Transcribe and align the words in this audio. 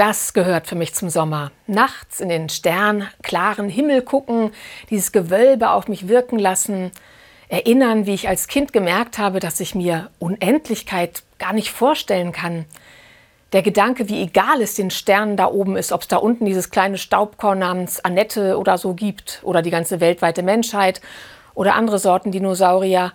Das 0.00 0.32
gehört 0.32 0.66
für 0.66 0.76
mich 0.76 0.94
zum 0.94 1.10
Sommer. 1.10 1.52
Nachts 1.66 2.20
in 2.20 2.30
den 2.30 2.48
sternklaren 2.48 3.68
Himmel 3.68 4.00
gucken, 4.00 4.50
dieses 4.88 5.12
Gewölbe 5.12 5.72
auf 5.72 5.88
mich 5.88 6.08
wirken 6.08 6.38
lassen, 6.38 6.90
erinnern, 7.50 8.06
wie 8.06 8.14
ich 8.14 8.26
als 8.26 8.48
Kind 8.48 8.72
gemerkt 8.72 9.18
habe, 9.18 9.40
dass 9.40 9.60
ich 9.60 9.74
mir 9.74 10.08
Unendlichkeit 10.18 11.22
gar 11.38 11.52
nicht 11.52 11.70
vorstellen 11.70 12.32
kann. 12.32 12.64
Der 13.52 13.60
Gedanke, 13.60 14.08
wie 14.08 14.22
egal 14.22 14.62
es 14.62 14.72
den 14.72 14.90
Sternen 14.90 15.36
da 15.36 15.48
oben 15.48 15.76
ist, 15.76 15.92
ob 15.92 16.00
es 16.00 16.08
da 16.08 16.16
unten 16.16 16.46
dieses 16.46 16.70
kleine 16.70 16.96
Staubkorn 16.96 17.58
namens 17.58 18.02
Annette 18.02 18.56
oder 18.56 18.78
so 18.78 18.94
gibt, 18.94 19.40
oder 19.42 19.60
die 19.60 19.68
ganze 19.68 20.00
weltweite 20.00 20.42
Menschheit 20.42 21.02
oder 21.52 21.74
andere 21.74 21.98
Sorten 21.98 22.32
Dinosaurier, 22.32 23.12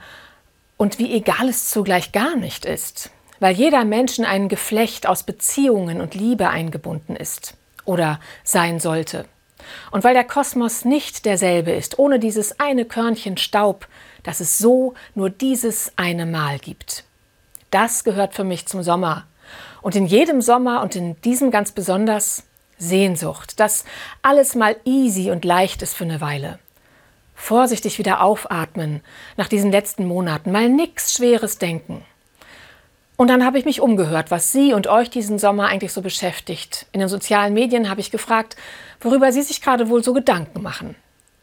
und 0.78 1.00
wie 1.00 1.16
egal 1.16 1.50
es 1.50 1.68
zugleich 1.68 2.12
gar 2.12 2.36
nicht 2.36 2.64
ist 2.64 3.10
weil 3.40 3.56
jeder 3.56 3.86
Mensch 3.86 4.18
in 4.18 4.26
ein 4.26 4.50
Geflecht 4.50 5.08
aus 5.08 5.24
Beziehungen 5.24 6.02
und 6.02 6.16
Liebe 6.16 6.50
eingebunden 6.50 7.16
ist 7.16 7.56
oder 7.86 8.20
sein 8.44 8.80
sollte. 8.80 9.26
Und 9.92 10.04
weil 10.04 10.14
der 10.14 10.24
Kosmos 10.24 10.86
nicht 10.86 11.26
derselbe 11.26 11.72
ist, 11.72 11.98
ohne 12.00 12.20
dieses 12.20 12.60
eine 12.60 12.86
Körnchen 12.86 13.38
Staub, 13.38 13.88
das 14.24 14.40
es 14.40 14.58
so 14.58 14.94
nur 15.14 15.30
dieses 15.30 15.92
eine 15.96 16.26
Mal 16.26 16.60
gibt. 16.60 17.04
Das 17.72 18.04
gehört 18.04 18.34
für 18.34 18.44
mich 18.44 18.68
zum 18.68 18.84
Sommer. 18.84 19.26
Und 19.82 19.96
in 19.96 20.06
jedem 20.06 20.42
Sommer 20.42 20.82
und 20.82 20.96
in 20.96 21.20
diesem 21.22 21.52
ganz 21.52 21.72
besonders 21.72 22.44
Sehnsucht, 22.78 23.60
dass 23.60 23.86
alles 24.22 24.56
mal 24.56 24.76
easy 24.86 25.32
und 25.32 25.46
leicht 25.46 25.82
ist 25.82 25.96
für 25.96 26.04
eine 26.04 26.22
Weile. 26.22 26.60
Vorsichtig 27.36 28.00
wieder 28.00 28.22
aufatmen 28.22 29.02
nach 29.38 29.48
diesen 29.48 29.72
letzten 29.72 30.06
Monaten, 30.06 30.52
mal 30.52 30.70
nichts 30.70 31.14
Schweres 31.14 31.58
denken. 31.58 32.04
Und 33.18 33.30
dann 33.30 33.46
habe 33.46 33.58
ich 33.58 33.66
mich 33.66 33.80
umgehört, 33.80 34.30
was 34.30 34.52
Sie 34.52 34.74
und 34.74 34.88
euch 34.88 35.10
diesen 35.10 35.40
Sommer 35.40 35.68
eigentlich 35.68 35.94
so 35.94 36.02
beschäftigt. 36.02 36.86
In 36.92 37.00
den 37.00 37.08
sozialen 37.08 37.54
Medien 37.54 37.90
habe 37.90 38.02
ich 38.02 38.12
gefragt, 38.12 38.58
worüber 39.00 39.32
Sie 39.32 39.42
sich 39.42 39.62
gerade 39.62 39.90
wohl 39.90 40.04
so 40.04 40.14
Gedanken 40.14 40.62
machen. 40.62 40.96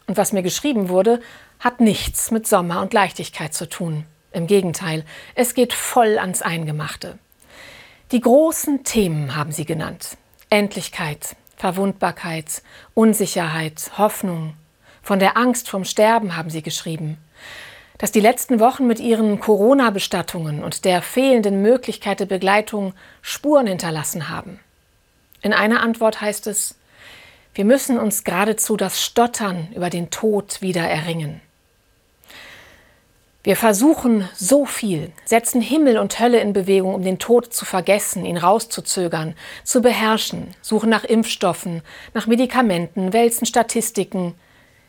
Und 0.06 0.16
was 0.19 0.33
mir 0.33 0.42
geschrieben 0.42 0.88
wurde, 0.91 1.20
hat 1.61 1.80
nichts 1.80 2.30
mit 2.30 2.46
Sommer 2.46 2.83
und 2.83 2.92
Leichtigkeit 2.92 3.55
zu 3.55 3.69
tun. 3.69 4.05
Im 4.33 4.46
Gegenteil, 4.46 5.05
es 5.34 5.55
geht 5.55 5.72
voll 5.72 6.19
ans 6.19 6.42
Eingemachte. 6.42 7.19
Die 8.11 8.20
großen 8.20 8.84
Themen 8.84 9.34
haben 9.34 9.52
Sie 9.52 9.64
genannt. 9.64 10.18
Endlichkeit, 10.50 11.36
Verwundbarkeit, 11.56 12.62
Unsicherheit, 12.92 13.92
Hoffnung. 13.96 14.55
Von 15.02 15.18
der 15.18 15.39
Angst 15.39 15.70
vom 15.70 15.84
Sterben 15.84 16.36
haben 16.36 16.50
Sie 16.50 16.62
geschrieben 16.62 17.16
dass 17.98 18.12
die 18.12 18.20
letzten 18.20 18.60
Wochen 18.60 18.86
mit 18.86 19.00
ihren 19.00 19.38
Corona-Bestattungen 19.40 20.62
und 20.64 20.84
der 20.84 21.02
fehlenden 21.02 21.62
Möglichkeit 21.62 22.20
der 22.20 22.26
Begleitung 22.26 22.94
Spuren 23.20 23.66
hinterlassen 23.66 24.28
haben. 24.28 24.60
In 25.40 25.52
einer 25.52 25.82
Antwort 25.82 26.20
heißt 26.20 26.46
es, 26.46 26.76
wir 27.54 27.64
müssen 27.64 27.98
uns 27.98 28.24
geradezu 28.24 28.76
das 28.76 29.02
Stottern 29.02 29.68
über 29.74 29.90
den 29.90 30.10
Tod 30.10 30.62
wieder 30.62 30.82
erringen. 30.82 31.40
Wir 33.44 33.56
versuchen 33.56 34.28
so 34.36 34.64
viel, 34.64 35.10
setzen 35.24 35.60
Himmel 35.60 35.98
und 35.98 36.20
Hölle 36.20 36.38
in 36.38 36.52
Bewegung, 36.52 36.94
um 36.94 37.02
den 37.02 37.18
Tod 37.18 37.52
zu 37.52 37.64
vergessen, 37.64 38.24
ihn 38.24 38.36
rauszuzögern, 38.36 39.34
zu 39.64 39.82
beherrschen, 39.82 40.54
suchen 40.62 40.88
nach 40.88 41.02
Impfstoffen, 41.02 41.82
nach 42.14 42.28
Medikamenten, 42.28 43.12
wälzen 43.12 43.44
Statistiken, 43.44 44.34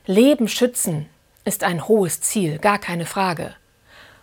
Leben 0.06 0.48
schützen, 0.48 1.10
ist 1.46 1.64
ein 1.64 1.88
hohes 1.88 2.22
Ziel, 2.22 2.60
gar 2.60 2.80
keine 2.80 3.06
Frage. 3.06 3.56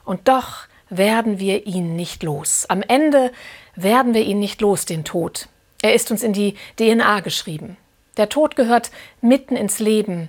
Und 0.04 0.28
doch 0.28 0.66
werden 0.88 1.38
wir 1.38 1.66
ihn 1.66 1.96
nicht 1.96 2.22
los. 2.22 2.66
Am 2.68 2.82
Ende 2.82 3.32
werden 3.76 4.14
wir 4.14 4.22
ihn 4.22 4.40
nicht 4.40 4.60
los, 4.60 4.84
den 4.84 5.04
Tod. 5.04 5.48
Er 5.82 5.94
ist 5.94 6.10
uns 6.10 6.22
in 6.22 6.32
die 6.32 6.56
DNA 6.76 7.20
geschrieben. 7.20 7.76
Der 8.16 8.28
Tod 8.28 8.56
gehört 8.56 8.90
mitten 9.20 9.56
ins 9.56 9.78
Leben 9.78 10.28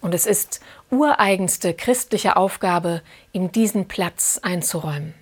und 0.00 0.14
es 0.14 0.26
ist 0.26 0.60
ureigenste 0.90 1.74
christliche 1.74 2.36
Aufgabe, 2.36 3.02
ihm 3.32 3.50
diesen 3.50 3.88
Platz 3.88 4.38
einzuräumen. 4.42 5.14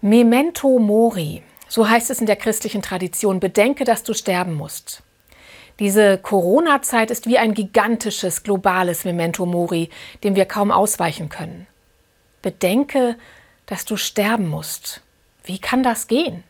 Memento 0.00 0.78
mori, 0.78 1.42
so 1.68 1.88
heißt 1.88 2.10
es 2.10 2.20
in 2.20 2.26
der 2.26 2.36
christlichen 2.36 2.82
Tradition, 2.82 3.40
bedenke, 3.40 3.84
dass 3.84 4.02
du 4.02 4.14
sterben 4.14 4.54
musst. 4.54 5.02
Diese 5.78 6.16
Corona-Zeit 6.16 7.10
ist 7.10 7.26
wie 7.26 7.38
ein 7.38 7.52
gigantisches 7.52 8.42
globales 8.42 9.04
Memento 9.04 9.44
Mori, 9.44 9.90
dem 10.24 10.34
wir 10.34 10.46
kaum 10.46 10.70
ausweichen 10.70 11.28
können. 11.28 11.66
Bedenke, 12.40 13.16
dass 13.66 13.84
du 13.84 13.96
sterben 13.96 14.48
musst. 14.48 15.02
Wie 15.44 15.58
kann 15.58 15.82
das 15.82 16.06
gehen? 16.06 16.44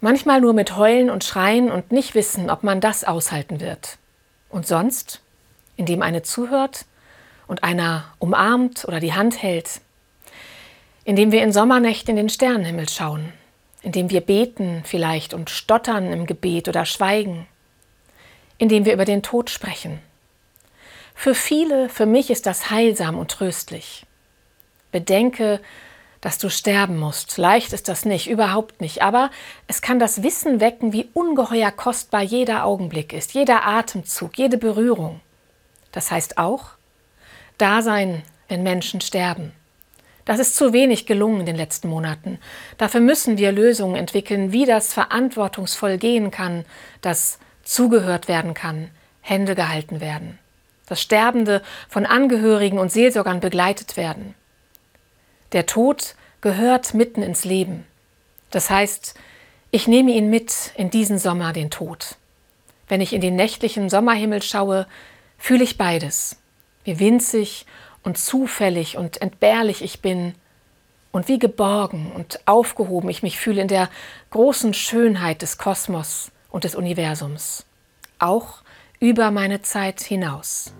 Manchmal 0.00 0.40
nur 0.40 0.54
mit 0.54 0.76
Heulen 0.76 1.10
und 1.10 1.22
Schreien 1.22 1.70
und 1.70 1.92
nicht 1.92 2.14
wissen, 2.14 2.50
ob 2.50 2.62
man 2.62 2.80
das 2.80 3.04
aushalten 3.04 3.60
wird. 3.60 3.98
Und 4.48 4.66
sonst, 4.66 5.20
indem 5.76 6.02
eine 6.02 6.22
zuhört 6.22 6.86
und 7.46 7.62
einer 7.62 8.04
umarmt 8.18 8.84
oder 8.86 9.00
die 9.00 9.12
Hand 9.12 9.42
hält, 9.42 9.80
indem 11.04 11.30
wir 11.30 11.42
in 11.42 11.52
Sommernächten 11.52 12.12
in 12.12 12.16
den 12.16 12.28
Sternenhimmel 12.30 12.88
schauen, 12.88 13.32
indem 13.82 14.10
wir 14.10 14.22
beten 14.22 14.82
vielleicht 14.84 15.34
und 15.34 15.50
stottern 15.50 16.12
im 16.12 16.26
Gebet 16.26 16.68
oder 16.68 16.84
schweigen, 16.84 17.46
indem 18.62 18.84
wir 18.84 18.92
über 18.92 19.04
den 19.04 19.24
Tod 19.24 19.50
sprechen. 19.50 19.98
Für 21.16 21.34
viele, 21.34 21.88
für 21.88 22.06
mich 22.06 22.30
ist 22.30 22.46
das 22.46 22.70
heilsam 22.70 23.18
und 23.18 23.28
tröstlich. 23.28 24.06
Bedenke, 24.92 25.60
dass 26.20 26.38
du 26.38 26.48
sterben 26.48 26.96
musst. 26.96 27.38
Leicht 27.38 27.72
ist 27.72 27.88
das 27.88 28.04
nicht, 28.04 28.30
überhaupt 28.30 28.80
nicht. 28.80 29.02
Aber 29.02 29.32
es 29.66 29.82
kann 29.82 29.98
das 29.98 30.22
Wissen 30.22 30.60
wecken, 30.60 30.92
wie 30.92 31.08
ungeheuer 31.12 31.72
kostbar 31.72 32.22
jeder 32.22 32.64
Augenblick 32.64 33.12
ist, 33.12 33.34
jeder 33.34 33.66
Atemzug, 33.66 34.38
jede 34.38 34.58
Berührung. 34.58 35.20
Das 35.90 36.12
heißt 36.12 36.38
auch, 36.38 36.66
da 37.58 37.82
sein, 37.82 38.22
wenn 38.46 38.62
Menschen 38.62 39.00
sterben. 39.00 39.50
Das 40.24 40.38
ist 40.38 40.54
zu 40.54 40.72
wenig 40.72 41.06
gelungen 41.06 41.40
in 41.40 41.46
den 41.46 41.56
letzten 41.56 41.88
Monaten. 41.88 42.38
Dafür 42.78 43.00
müssen 43.00 43.38
wir 43.38 43.50
Lösungen 43.50 43.96
entwickeln, 43.96 44.52
wie 44.52 44.66
das 44.66 44.92
verantwortungsvoll 44.92 45.98
gehen 45.98 46.30
kann, 46.30 46.64
dass 47.00 47.40
zugehört 47.62 48.28
werden 48.28 48.54
kann, 48.54 48.90
Hände 49.20 49.54
gehalten 49.54 50.00
werden, 50.00 50.38
dass 50.86 51.00
Sterbende 51.00 51.62
von 51.88 52.06
Angehörigen 52.06 52.78
und 52.78 52.92
Seelsorgern 52.92 53.40
begleitet 53.40 53.96
werden. 53.96 54.34
Der 55.52 55.66
Tod 55.66 56.14
gehört 56.40 56.94
mitten 56.94 57.22
ins 57.22 57.44
Leben. 57.44 57.86
Das 58.50 58.68
heißt, 58.68 59.14
ich 59.70 59.86
nehme 59.86 60.10
ihn 60.10 60.28
mit 60.28 60.72
in 60.76 60.90
diesen 60.90 61.18
Sommer, 61.18 61.52
den 61.52 61.70
Tod. 61.70 62.16
Wenn 62.88 63.00
ich 63.00 63.12
in 63.12 63.20
den 63.20 63.36
nächtlichen 63.36 63.88
Sommerhimmel 63.88 64.42
schaue, 64.42 64.86
fühle 65.38 65.64
ich 65.64 65.78
beides, 65.78 66.36
wie 66.84 66.98
winzig 66.98 67.64
und 68.02 68.18
zufällig 68.18 68.96
und 68.98 69.22
entbehrlich 69.22 69.82
ich 69.82 70.02
bin 70.02 70.34
und 71.12 71.28
wie 71.28 71.38
geborgen 71.38 72.12
und 72.14 72.40
aufgehoben 72.46 73.08
ich 73.08 73.22
mich 73.22 73.38
fühle 73.38 73.62
in 73.62 73.68
der 73.68 73.88
großen 74.30 74.74
Schönheit 74.74 75.42
des 75.42 75.58
Kosmos 75.58 76.32
und 76.52 76.64
des 76.64 76.76
Universums, 76.76 77.64
auch 78.18 78.62
über 79.00 79.32
meine 79.32 79.62
Zeit 79.62 80.00
hinaus. 80.00 80.72